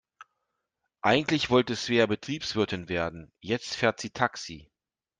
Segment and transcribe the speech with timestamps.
[1.03, 4.71] Eigentlich wollte Svea Betriebswirtin werden, jetzt fährt sie Taxi.